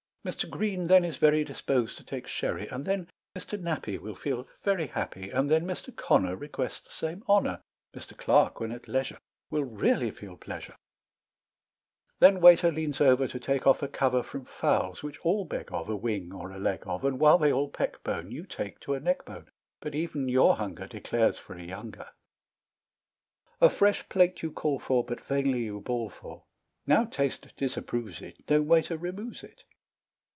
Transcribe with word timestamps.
Mr. 0.23 0.47
Green 0.47 0.85
then 0.85 1.03
is 1.03 1.17
very 1.17 1.43
Disposed 1.43 1.97
to 1.97 2.03
take 2.03 2.27
Sherry; 2.27 2.67
And 2.67 2.85
then 2.85 3.07
Mr. 3.35 3.59
Nappy 3.59 3.97
Will 3.97 4.13
feel 4.13 4.47
very 4.61 4.85
happy; 4.85 5.31
And 5.31 5.49
then 5.49 5.65
Mr. 5.65 5.95
Conner 5.95 6.35
Requests 6.35 6.81
the 6.81 6.91
same 6.91 7.23
honor; 7.27 7.63
Mr. 7.95 8.15
Clark, 8.15 8.59
when 8.59 8.71
at 8.71 8.87
leisure, 8.87 9.17
Will 9.49 9.63
really 9.63 10.11
feel 10.11 10.37
pleasure; 10.37 10.75
Then 12.19 12.39
waiter 12.39 12.71
leans 12.71 13.01
over 13.01 13.27
To 13.27 13.39
take 13.39 13.65
off 13.65 13.81
a 13.81 13.87
cover 13.87 14.21
From 14.21 14.45
fowls, 14.45 15.01
which 15.01 15.17
all 15.21 15.43
beg 15.43 15.69
of, 15.71 15.89
A 15.89 15.95
wing 15.95 16.31
or 16.31 16.51
a 16.51 16.59
leg 16.59 16.83
of; 16.85 17.03
And 17.03 17.19
while 17.19 17.39
they 17.39 17.51
all 17.51 17.69
peck 17.69 18.03
bone, 18.03 18.29
You 18.31 18.45
take 18.45 18.79
to 18.81 18.93
a 18.93 18.99
neck 18.99 19.25
bone, 19.25 19.49
But 19.79 19.95
even 19.95 20.29
your 20.29 20.57
hunger 20.57 20.85
Declares 20.85 21.39
for 21.39 21.55
a 21.55 21.63
younger. 21.63 22.09
A 23.59 23.71
fresh 23.71 24.07
plate 24.07 24.43
you 24.43 24.51
call 24.51 24.77
for, 24.77 25.03
But 25.03 25.19
vainly 25.25 25.61
you 25.63 25.79
bawl 25.81 26.11
for; 26.11 26.43
Now 26.85 27.05
taste 27.05 27.57
disapproves 27.57 28.21
it, 28.21 28.47
No 28.47 28.61
waiter 28.61 28.97
removes 28.97 29.43
it. 29.43 29.63